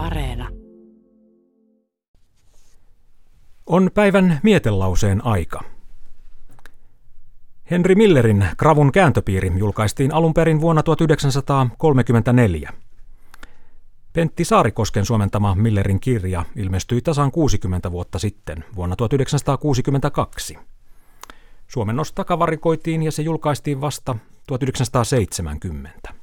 Areena. 0.00 0.48
On 3.66 3.90
päivän 3.94 4.40
mietelauseen 4.42 5.26
aika. 5.26 5.60
Henry 7.70 7.94
Millerin 7.94 8.46
Kravun 8.56 8.92
kääntöpiiri 8.92 9.52
julkaistiin 9.56 10.14
alun 10.14 10.34
perin 10.34 10.60
vuonna 10.60 10.82
1934. 10.82 12.72
Pentti 14.12 14.44
Saarikosken 14.44 15.04
suomentama 15.06 15.54
Millerin 15.54 16.00
kirja 16.00 16.44
ilmestyi 16.56 17.02
tasan 17.02 17.32
60 17.32 17.92
vuotta 17.92 18.18
sitten, 18.18 18.64
vuonna 18.76 18.96
1962. 18.96 20.58
Suomennos 21.68 22.12
takavarikoitiin 22.12 23.02
ja 23.02 23.12
se 23.12 23.22
julkaistiin 23.22 23.80
vasta 23.80 24.16
1970. 24.46 26.19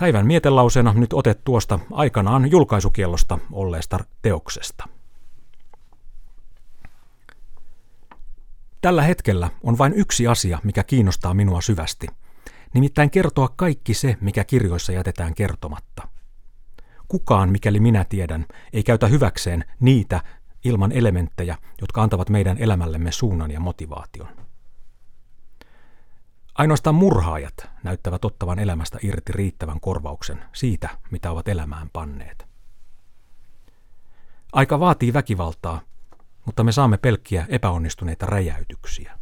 Päivän 0.00 0.26
mietelauseena 0.26 0.92
nyt 0.92 1.12
otet 1.12 1.44
tuosta 1.44 1.78
aikanaan 1.92 2.50
julkaisukiellosta 2.50 3.38
olleesta 3.52 3.98
teoksesta. 4.22 4.84
Tällä 8.80 9.02
hetkellä 9.02 9.50
on 9.62 9.78
vain 9.78 9.92
yksi 9.92 10.26
asia, 10.26 10.58
mikä 10.64 10.82
kiinnostaa 10.82 11.34
minua 11.34 11.60
syvästi. 11.60 12.06
Nimittäin 12.74 13.10
kertoa 13.10 13.48
kaikki 13.56 13.94
se, 13.94 14.16
mikä 14.20 14.44
kirjoissa 14.44 14.92
jätetään 14.92 15.34
kertomatta. 15.34 16.08
Kukaan, 17.08 17.48
mikäli 17.50 17.80
minä 17.80 18.04
tiedän, 18.04 18.46
ei 18.72 18.82
käytä 18.82 19.06
hyväkseen 19.06 19.64
niitä 19.80 20.20
ilman 20.64 20.92
elementtejä, 20.92 21.58
jotka 21.80 22.02
antavat 22.02 22.30
meidän 22.30 22.58
elämällemme 22.58 23.12
suunnan 23.12 23.50
ja 23.50 23.60
motivaation. 23.60 24.43
Ainoastaan 26.54 26.94
murhaajat 26.94 27.70
näyttävät 27.82 28.24
ottavan 28.24 28.58
elämästä 28.58 28.98
irti 29.02 29.32
riittävän 29.32 29.80
korvauksen 29.80 30.44
siitä, 30.52 30.88
mitä 31.10 31.30
ovat 31.30 31.48
elämään 31.48 31.90
panneet. 31.92 32.46
Aika 34.52 34.80
vaatii 34.80 35.12
väkivaltaa, 35.12 35.80
mutta 36.46 36.64
me 36.64 36.72
saamme 36.72 36.98
pelkkiä 36.98 37.46
epäonnistuneita 37.48 38.26
räjäytyksiä. 38.26 39.18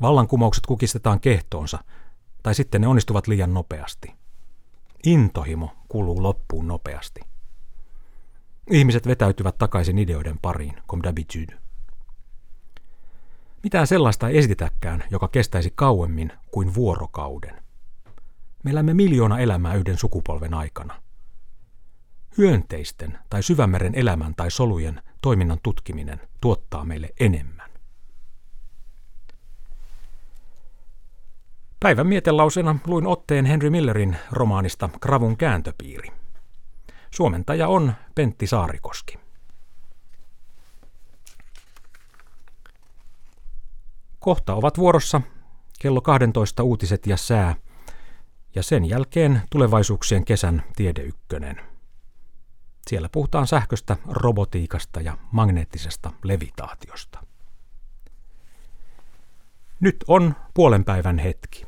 Vallankumoukset 0.00 0.66
kukistetaan 0.66 1.20
kehtoonsa, 1.20 1.78
tai 2.42 2.54
sitten 2.54 2.80
ne 2.80 2.86
onnistuvat 2.86 3.26
liian 3.26 3.54
nopeasti. 3.54 4.14
Intohimo 5.04 5.76
kuluu 5.88 6.22
loppuun 6.22 6.68
nopeasti. 6.68 7.20
Ihmiset 8.70 9.06
vetäytyvät 9.06 9.58
takaisin 9.58 9.98
ideoiden 9.98 10.38
pariin, 10.42 10.82
comme 10.86 11.08
d'habitude. 11.08 11.65
Mitään 13.66 13.86
sellaista 13.86 14.28
ei 14.28 14.38
esitetäkään, 14.38 15.04
joka 15.10 15.28
kestäisi 15.28 15.72
kauemmin 15.74 16.32
kuin 16.50 16.74
vuorokauden. 16.74 17.62
Me 18.62 18.70
elämme 18.70 18.94
miljoona 18.94 19.38
elämää 19.38 19.74
yhden 19.74 19.98
sukupolven 19.98 20.54
aikana. 20.54 21.02
Hyönteisten 22.38 23.18
tai 23.30 23.42
syvämeren 23.42 23.94
elämän 23.94 24.34
tai 24.34 24.50
solujen 24.50 25.02
toiminnan 25.22 25.58
tutkiminen 25.62 26.20
tuottaa 26.40 26.84
meille 26.84 27.10
enemmän. 27.20 27.70
Päivän 31.80 32.06
mietelausena 32.06 32.76
luin 32.86 33.06
otteen 33.06 33.44
Henry 33.44 33.70
Millerin 33.70 34.16
romaanista 34.30 34.88
Kravun 35.00 35.36
kääntöpiiri. 35.36 36.08
Suomentaja 37.10 37.68
on 37.68 37.92
Pentti 38.14 38.46
Saarikoski. 38.46 39.25
Kohta 44.26 44.54
ovat 44.54 44.78
vuorossa 44.78 45.20
kello 45.78 46.00
12 46.00 46.62
uutiset 46.62 47.06
ja 47.06 47.16
sää, 47.16 47.54
ja 48.54 48.62
sen 48.62 48.84
jälkeen 48.84 49.42
tulevaisuuksien 49.50 50.24
kesän 50.24 50.62
tiedeykkönen. 50.76 51.60
Siellä 52.86 53.08
puhutaan 53.08 53.46
sähköstä, 53.46 53.96
robotiikasta 54.08 55.00
ja 55.00 55.18
magneettisesta 55.32 56.12
levitaatiosta. 56.24 57.18
Nyt 59.80 60.04
on 60.08 60.34
puolen 60.54 60.84
päivän 60.84 61.18
hetki. 61.18 61.66